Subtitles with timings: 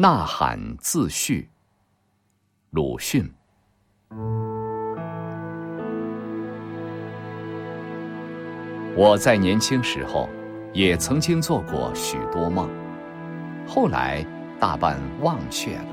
[0.00, 1.48] 呐喊自序，
[2.70, 3.28] 鲁迅。
[8.94, 10.28] 我在年轻时候，
[10.72, 12.70] 也曾经做过许多梦，
[13.66, 14.24] 后来
[14.60, 15.88] 大半忘却了，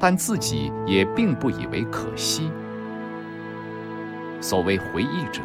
[0.00, 2.50] 但自己也并不以为可惜。
[4.40, 5.40] 所谓回忆者，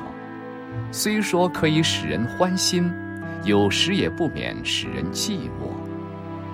[0.92, 2.92] 虽说可以使人欢心，
[3.44, 5.70] 有时也不免使人寂寞，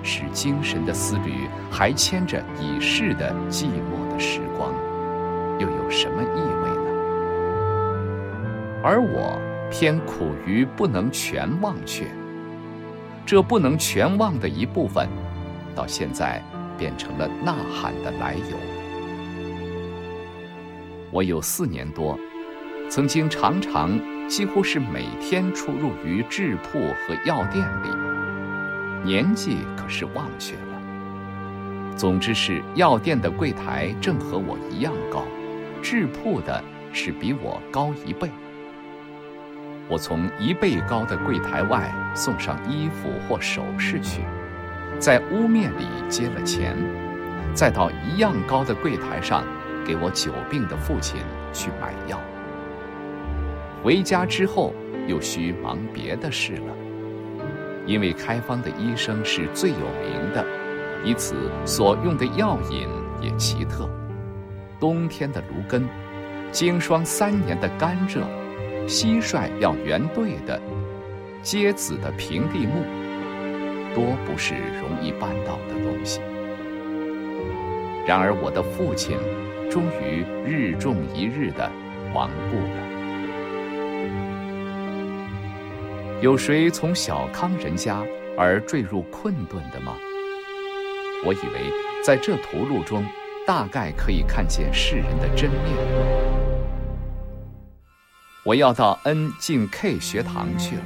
[0.04, 4.72] 使精神的思虑还牵着已逝的寂寞的时光，
[5.58, 6.90] 又有什么意味呢？
[8.84, 9.36] 而我。
[9.70, 12.06] 偏苦于不能全忘却，
[13.26, 15.08] 这不能全忘的一部分，
[15.74, 16.40] 到现在
[16.78, 18.56] 变成了呐喊的来由。
[21.10, 22.16] 我有四年多，
[22.88, 23.98] 曾经常常
[24.28, 27.88] 几乎是每天出入于制铺和药店里，
[29.04, 31.94] 年纪可是忘却了。
[31.96, 35.24] 总之是药店的柜台正和我一样高，
[35.80, 38.28] 制铺的是比我高一倍。
[39.88, 44.22] 我从一倍高的柜台外送上衣服或首饰去，
[44.98, 46.74] 在屋面里接了钱，
[47.54, 49.44] 再到一样高的柜台上
[49.86, 51.20] 给我久病的父亲
[51.52, 52.18] 去买药。
[53.82, 54.74] 回家之后
[55.06, 56.74] 又需忙别的事了，
[57.86, 60.44] 因为开方的医生是最有名的，
[61.04, 62.88] 以此所用的药引
[63.20, 63.88] 也奇特。
[64.80, 65.86] 冬天的芦根，
[66.50, 68.20] 经霜三年的甘蔗。
[68.86, 70.60] 蟋蟀要圆对的，
[71.40, 72.84] 结子的平地木，
[73.94, 76.20] 多不是容易办到的东西。
[78.06, 79.16] 然而我的父亲，
[79.70, 81.72] 终于日重一日的
[82.12, 82.83] 亡故了。
[86.20, 88.02] 有谁从小康人家
[88.38, 89.94] 而坠入困顿的吗？
[91.24, 91.70] 我以为
[92.02, 93.04] 在这途路中，
[93.46, 97.50] 大概可以看见世人的真面目。
[98.42, 100.82] 我要到 N 进 K 学堂去了，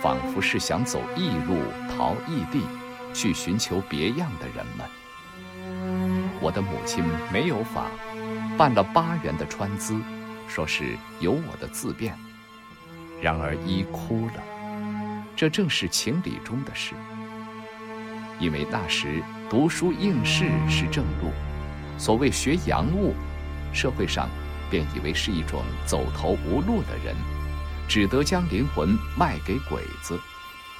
[0.00, 1.56] 仿佛是想走异路
[1.90, 2.62] 逃异地，
[3.12, 4.86] 去寻求别样的人们。
[6.40, 7.90] 我的母亲没有法，
[8.56, 9.96] 办了八元的川资，
[10.48, 12.16] 说是有我的自便。
[13.20, 14.42] 然而一哭了，
[15.36, 16.94] 这正是情理中的事，
[18.38, 21.32] 因为那时读书应试是正路，
[21.98, 23.14] 所谓学洋务，
[23.72, 24.28] 社会上。
[24.70, 27.16] 便以为是一种走投无路的人，
[27.88, 30.20] 只得将灵魂卖给鬼子，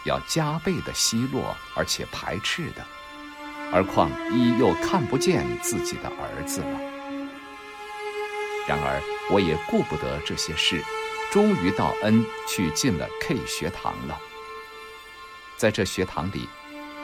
[0.05, 2.85] 要加倍的奚落而且排斥的，
[3.73, 6.79] 而况一又看不见自己的儿子了。
[8.69, 9.01] 然而
[9.33, 10.85] 我也顾不得这些事，
[11.31, 14.19] 终于到 N 去进了 K 学堂了。
[15.57, 16.49] 在这学堂里，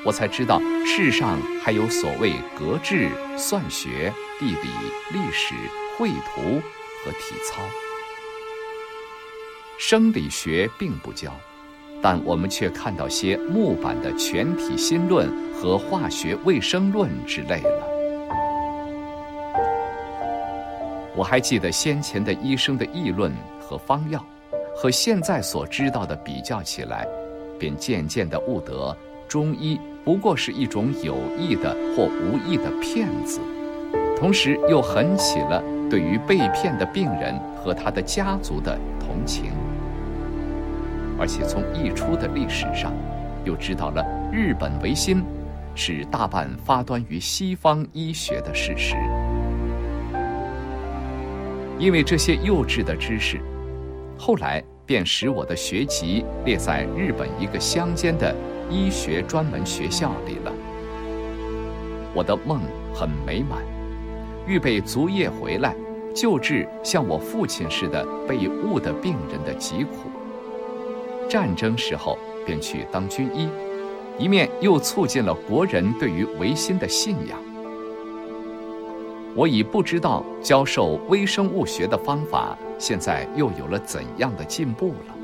[0.04, 3.08] 我才知道世上还有所谓格致、
[3.38, 4.68] 算学、地理、
[5.12, 5.54] 历史。
[5.96, 6.60] 绘图
[7.04, 7.62] 和体操，
[9.78, 11.38] 生理学并不教，
[12.02, 17.93] 但我们却看到些木板的全体心论和化学卫生论之类了。
[21.16, 24.24] 我还记得先前的医生的议论和方药，
[24.76, 27.06] 和现在所知道的比较起来，
[27.58, 28.96] 便渐渐的悟得，
[29.28, 33.38] 中医不过是一种有意的或无意的骗子，
[34.18, 35.62] 同时又很起了。
[35.90, 39.52] 对于被骗的病人和他的家族的同情，
[41.20, 42.92] 而且从一出的历史上，
[43.44, 45.22] 又知道了日本维新
[45.76, 48.96] 是大半发端于西方医学的事实。
[51.78, 53.40] 因为这些幼稚的知识，
[54.18, 58.34] 后来便使我的学籍列在日本一个乡间的
[58.70, 60.52] 医学专门学校里了。
[62.14, 62.60] 我的梦
[62.94, 63.58] 很美满，
[64.46, 65.74] 预备足夜回来。
[66.14, 70.08] 救治像我父亲似的被误的病人的疾苦。
[71.28, 73.48] 战争时候便去当军医，
[74.16, 77.36] 一面又促进了国人对于维新的信仰。
[79.36, 85.14] 我已不知道教授微生物学的方法现在又有了怎样的进步了。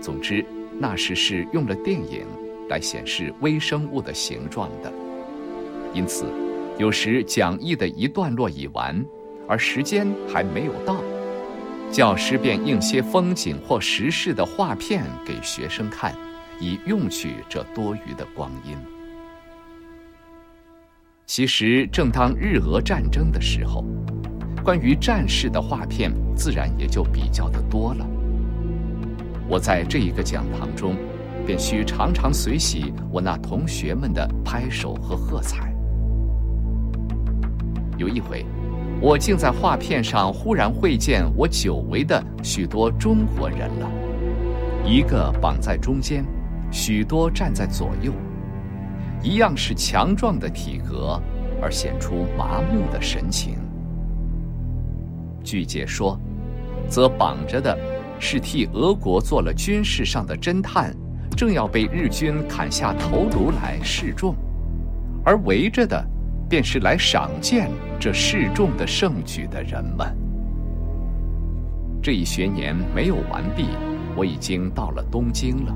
[0.00, 0.44] 总之，
[0.78, 2.26] 那时是用了电影
[2.68, 4.92] 来显示微生物的形状的，
[5.92, 6.24] 因此，
[6.78, 9.04] 有时讲义的一段落已完。
[9.46, 10.96] 而时间还没有到，
[11.92, 16.14] 教师便印些风景或时事的画片给学生看，
[16.58, 18.74] 以用去这多余的光阴。
[21.36, 23.84] 其实，正当日俄战争的时候，
[24.62, 28.06] 关于战事的画片自然也就比较的多了。
[29.48, 30.94] 我在这一个讲堂中，
[31.44, 35.74] 便需常常随喜我那同学们的拍手和喝彩。
[37.98, 38.46] 有一回，
[39.00, 43.90] 我竟在画片上忽然会见我久违的许多中国人了，
[44.86, 46.24] 一个绑在中间，
[46.70, 48.12] 许多站在左右，
[49.24, 51.18] 一样是强壮的体格，
[51.60, 53.56] 而显出麻木的神情。
[55.42, 56.20] 据解说，
[56.88, 57.74] 则绑着的
[58.20, 60.94] 是替俄国做了军事上的侦探，
[61.34, 64.34] 正要被日军砍下头颅来示众，
[65.24, 66.04] 而围着的。
[66.46, 70.14] 便是来赏见这示众的盛举的人们。
[72.02, 73.68] 这一学年没有完毕，
[74.14, 75.74] 我已经到了东京了。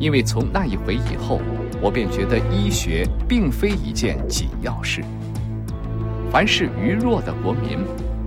[0.00, 1.40] 因为从那一回以后，
[1.82, 5.02] 我便觉得医学并非一件紧要事。
[6.30, 7.78] 凡是愚弱的国民，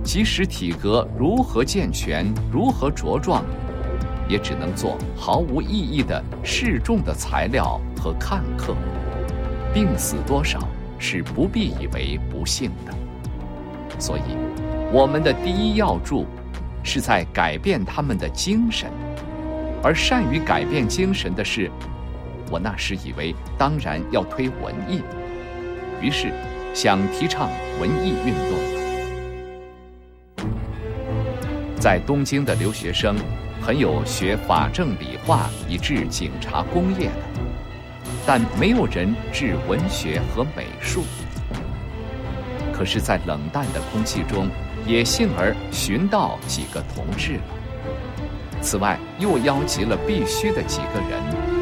[0.04, 3.42] 即使体格如何健全、如何茁壮，
[4.28, 8.76] 也只能做毫无意义的示众的材料和看客。
[9.72, 10.60] 病死多少？
[10.98, 14.22] 是不必以为不幸的，所以，
[14.90, 16.24] 我们的第一要助，
[16.82, 18.90] 是在改变他们的精神，
[19.82, 21.70] 而善于改变精神的是，
[22.50, 25.02] 我那时以为当然要推文艺，
[26.00, 26.32] 于是
[26.74, 27.50] 想提倡
[27.80, 28.58] 文艺运动
[31.78, 33.16] 在东京的留学生，
[33.60, 37.22] 很有学法政理化以至警察工业的。
[38.26, 41.04] 但没有人治文学和美术。
[42.72, 44.48] 可是，在冷淡的空气中，
[44.84, 47.42] 也幸而寻到几个同志了。
[48.60, 51.55] 此外，又邀集了必须的几个人，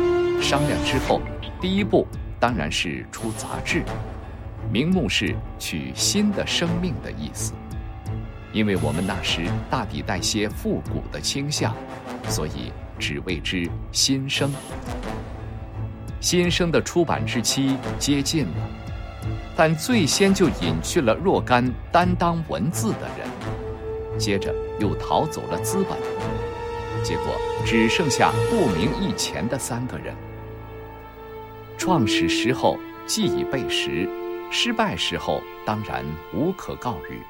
[0.44, 1.22] 商量之后，
[1.58, 2.06] 第一步
[2.38, 3.82] 当然是出杂志，
[4.70, 7.54] 名目是取新的生命的意思。
[8.52, 11.74] 因为我们那时大抵带些复古的倾向，
[12.28, 14.52] 所以只谓之新生。
[16.20, 18.68] 新生的出版之期接近了，
[19.56, 25.96] 但最先就隐去了若干担当文字的人，接着又逃走了资本，
[27.02, 27.24] 结果
[27.64, 30.14] 只剩下不明一钱的三个人。
[31.76, 34.08] 创始时候既已备时，
[34.50, 37.20] 失败时候当然无可告语，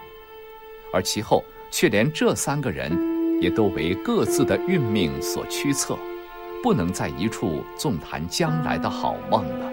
[0.93, 2.93] 而其后却连这三个人
[3.41, 5.99] 也都为各自的运命所驱策。
[6.63, 9.71] 不能在一处纵谈将来的好梦了，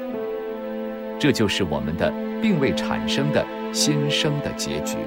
[1.18, 4.98] 这就是我们的并未产生的新生的结局。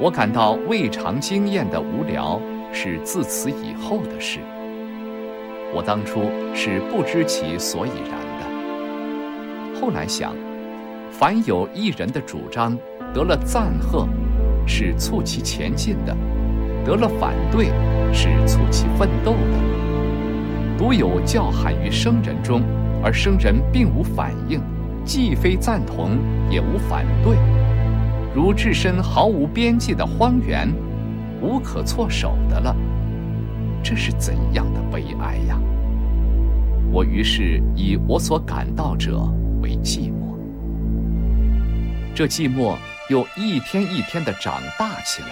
[0.00, 2.40] 我感到未尝经验的无聊
[2.72, 4.38] 是自此以后的事。
[5.74, 6.22] 我当初
[6.54, 10.34] 是不知其所以然的，后来想，
[11.10, 12.76] 凡有一人的主张
[13.12, 14.08] 得了赞贺，
[14.66, 16.16] 是促其前进的。
[16.84, 17.66] 得了反对，
[18.14, 22.62] 是促其奋斗的；独有叫喊于生人中，
[23.04, 24.58] 而生人并无反应，
[25.04, 26.16] 既非赞同，
[26.48, 27.36] 也无反对，
[28.34, 30.66] 如置身毫无边际的荒原，
[31.42, 32.74] 无可措手的了。
[33.82, 35.58] 这是怎样的悲哀呀！
[36.90, 39.20] 我于是以我所感到者
[39.62, 40.36] 为寂寞，
[42.14, 42.76] 这寂寞
[43.08, 45.28] 又一天一天的长大起来。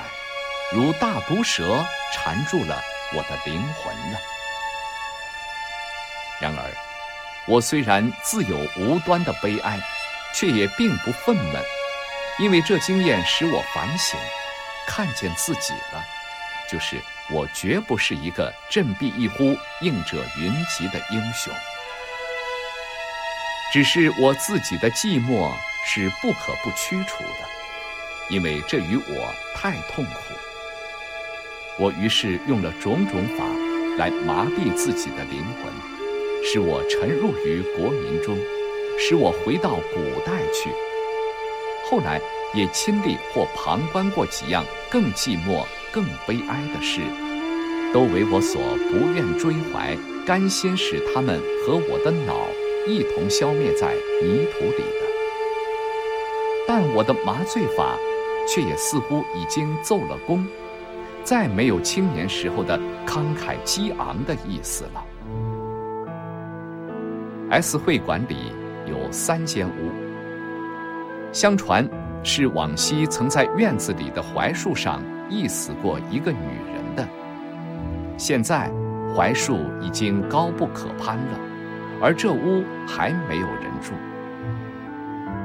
[0.72, 2.82] 如大毒蛇缠住了
[3.14, 4.19] 我的灵魂了。
[6.40, 6.64] 然而，
[7.46, 9.79] 我虽然自有无端的悲哀，
[10.34, 11.62] 却也并不愤懑，
[12.43, 14.19] 因为这经验使我反省，
[14.88, 16.05] 看见自己了，
[16.69, 17.00] 就是
[17.33, 21.53] 我绝不是一个振臂一呼应者云集的英雄，
[23.73, 25.51] 只是我自己的寂寞
[25.85, 30.13] 是不可不驱除的，因为这与我太痛苦。
[31.79, 33.45] 我于是用了种种法
[33.99, 35.73] 来麻痹自己的灵魂，
[36.45, 38.39] 使我沉入于国民中，
[39.01, 40.71] 使我回到古代去。
[41.91, 42.21] 后来
[42.55, 47.00] 也亲历或旁观过几样更寂寞、更悲哀的事，
[47.91, 48.60] 都为我所
[48.91, 52.36] 不愿追怀，甘心使他们和我的脑
[52.86, 55.06] 一同消灭在泥土里的。
[56.69, 57.96] 但我的麻醉法，
[58.46, 60.46] 却也似乎已经奏了功。
[61.24, 65.03] 再没有青年时候的慷慨激昂的意思了。
[67.50, 68.53] S 会馆里
[68.86, 69.91] 有三间屋，
[71.32, 71.88] 相传
[72.22, 76.39] 是往昔曾在院子里的槐树上缢死过一个女
[76.75, 77.06] 人的。
[78.17, 78.71] 现在
[79.15, 81.39] 槐树已经高不可攀了，
[82.01, 83.93] 而这屋还没有人住。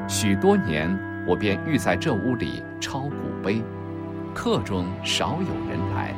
[0.08, 0.98] 许多年，
[1.28, 3.12] 我便欲在这屋里抄古
[3.44, 3.62] 碑。
[4.34, 6.14] 客中少有人来，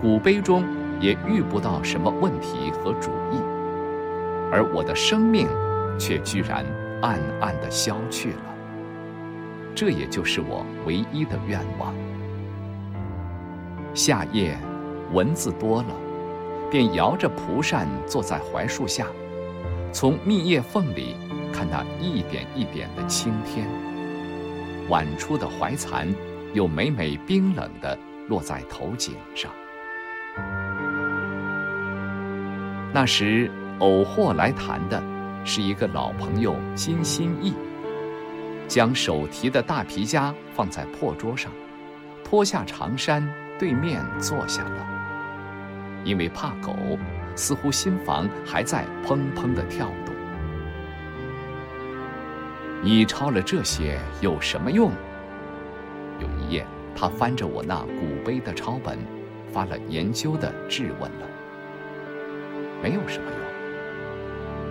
[0.00, 0.64] 古碑中
[1.00, 3.38] 也遇不到什么问题和主意，
[4.50, 5.46] 而我的生命
[5.98, 6.64] 却居然
[7.02, 8.54] 暗暗的消去了。
[9.74, 11.94] 这也就是我唯一的愿望。
[13.96, 14.54] 夏夜，
[15.14, 15.88] 蚊子多了，
[16.70, 19.06] 便摇着蒲扇坐在槐树下，
[19.90, 21.16] 从密叶缝里
[21.50, 23.66] 看那一点一点的青天。
[24.90, 26.14] 晚出的槐蚕，
[26.52, 27.98] 又每每冰冷的
[28.28, 29.50] 落在头颈上。
[32.92, 35.02] 那时，偶或来谈的，
[35.42, 37.54] 是一个老朋友金心义。
[38.68, 41.50] 将手提的大皮夹放在破桌上，
[42.22, 43.26] 脱下长衫，
[43.58, 44.86] 对面坐下了。
[46.04, 46.76] 因为怕狗，
[47.34, 50.14] 似乎心房还在砰砰的跳动。
[52.82, 54.92] 你抄了这些有什么用？
[56.20, 58.98] 有一夜，他翻着我那古碑的抄本，
[59.52, 61.26] 发了研究的质问了。
[62.82, 63.40] 没有什么用。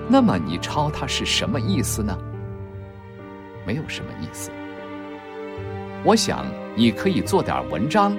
[0.07, 2.17] 那么你抄它是什么意思呢？
[3.65, 4.51] 没有什么意思。
[6.03, 8.15] 我想你可以做点文章。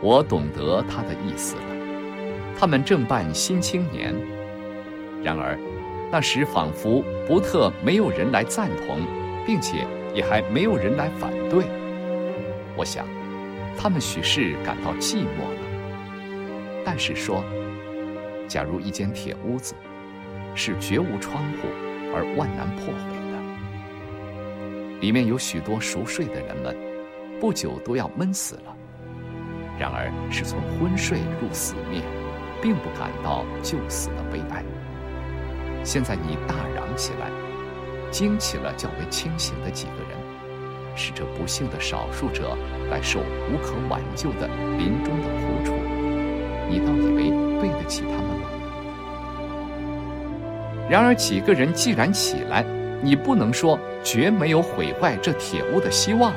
[0.00, 1.62] 我懂得他的意思了。
[2.58, 4.14] 他们正办《新青年》，
[5.22, 5.58] 然而
[6.10, 9.00] 那时仿佛不特没有人来赞同，
[9.46, 11.64] 并且也还没有人来反对。
[12.76, 13.04] 我想，
[13.76, 15.60] 他们许是感到寂寞了。
[16.84, 17.44] 但是说，
[18.46, 19.74] 假如一间铁屋子
[20.54, 21.68] 是绝无窗户
[22.14, 23.18] 而万难破毁的。
[25.00, 26.76] 里面有许多熟睡的人们，
[27.38, 28.74] 不久都要闷死了。
[29.78, 32.02] 然而是从昏睡入死灭，
[32.60, 34.64] 并不感到就死的悲哀。
[35.84, 37.30] 现在你大嚷起来，
[38.10, 40.18] 惊起了较为清醒的几个人，
[40.96, 42.56] 使这不幸的少数者
[42.90, 45.72] 来受无可挽救的临终的苦楚，
[46.68, 47.30] 你倒以为
[47.60, 48.48] 对得起他们吗？
[50.90, 52.64] 然而几个人既然起来，
[53.02, 56.32] 你不能说绝没有毁坏这铁屋的希望。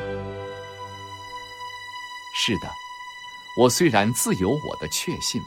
[2.36, 2.68] 是的，
[3.58, 5.41] 我虽然自有我的确信，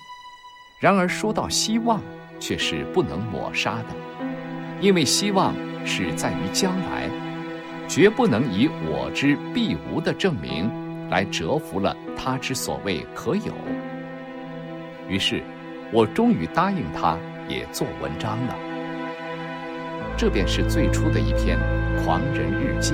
[0.79, 2.03] 然而说到希望，
[2.39, 3.87] 却是不能抹杀的，
[4.79, 5.55] 因为希望
[5.87, 7.09] 是在于将来，
[7.89, 10.71] 绝不能以我之必无的证明
[11.09, 13.55] 来折服了他之所谓可有。
[15.09, 15.43] 于是，
[15.91, 17.17] 我终于答应他，
[17.49, 18.55] 也做文章了。
[20.15, 21.59] 这便是最初的一篇
[22.05, 22.93] 《狂人日记》。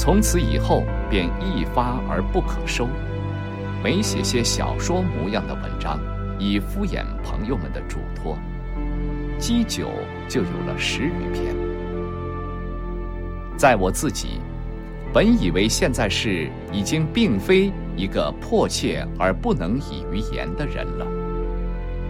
[0.00, 2.88] 从此以后，便一发而不可收，
[3.84, 6.00] 每写些小说模样的文章，
[6.38, 8.38] 以敷衍朋友们的嘱托。
[9.38, 9.90] 积久，
[10.26, 11.54] 就有了十余篇。
[13.58, 14.40] 在我自己，
[15.12, 21.06] 本以为现在是已经并非一个迫切而不能以于言的人了。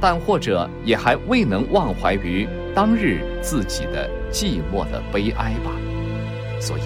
[0.00, 5.72] 但或者也还未能忘怀于当日自己的寂寞的悲哀吧，
[6.60, 6.82] 所以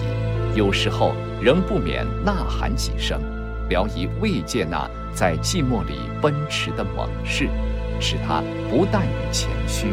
[0.55, 3.19] 有时候仍不免呐喊几声，
[3.67, 7.49] 聊以慰藉那在寂寞里奔驰的猛士，
[7.99, 9.87] 使他不惮于前驱。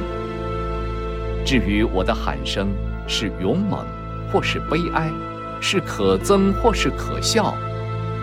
[1.44, 2.68] 至于我的喊声
[3.08, 3.84] 是勇猛
[4.32, 5.10] 或是悲哀，
[5.60, 7.52] 是可憎或是可笑，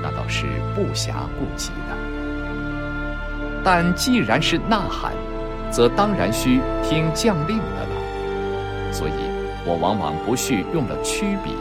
[0.01, 1.98] 那倒是不暇顾及的。
[3.65, 5.12] 但既然是呐喊，
[5.69, 8.93] 则当然需听将令的了。
[8.93, 9.12] 所以，
[9.65, 11.51] 我往往不恤用了曲笔，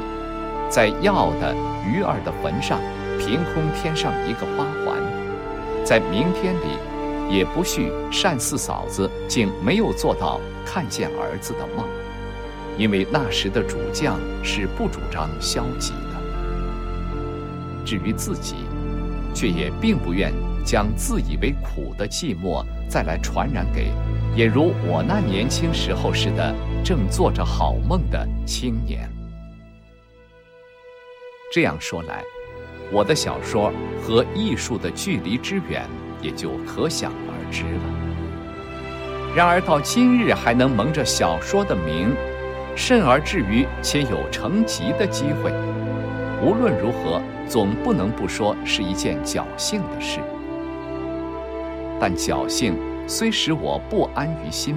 [0.71, 1.55] 在要的
[1.87, 2.81] 鱼儿的坟上
[3.19, 4.97] 凭空添上一个花环；
[5.85, 7.91] 在明天里，也不恤
[8.23, 11.87] 单四嫂子竟没有做到看见儿子的梦，
[12.77, 16.09] 因为那时的主将是不主张消极的。
[17.85, 18.57] 至于自己，
[19.35, 20.33] 却也并不愿。
[20.65, 23.91] 将自以为苦的寂寞再来传染给，
[24.37, 29.18] 也如我那年轻时候似的，正做着好梦的青年。
[31.51, 32.23] 这样说来，
[32.93, 35.89] 我的小说和艺术的距离之远，
[36.21, 39.35] 也就可想而知了。
[39.35, 42.15] 然而到今日还能蒙着小说的名，
[42.77, 45.51] 甚而至于且有成集的机会，
[46.43, 50.21] 无论如何，总不能不说是一件侥幸的事。
[51.99, 52.77] 但侥幸
[53.07, 54.77] 虽使我不安于心，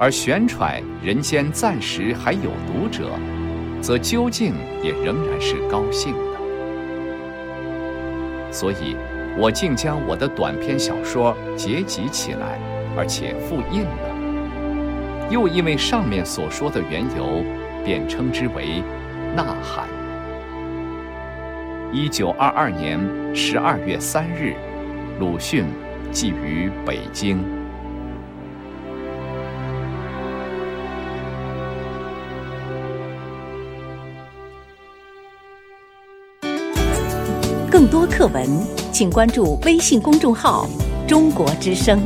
[0.00, 3.08] 而悬揣人间暂时还有读者，
[3.82, 6.20] 则究竟也仍然是高兴的。
[8.50, 8.96] 所以，
[9.36, 12.58] 我竟将我的短篇小说结集起来，
[12.96, 15.28] 而且复印了。
[15.30, 17.42] 又因为上面所说的缘由，
[17.84, 18.82] 便称之为
[19.34, 19.88] 《呐喊》。
[21.92, 23.00] 一九二二年
[23.34, 24.54] 十二月三日。
[25.20, 25.66] 鲁迅
[26.10, 27.38] 寄于北京。
[38.22, 38.48] 课文，
[38.92, 40.68] 请关注微信公众号
[41.08, 42.00] “中国之声”。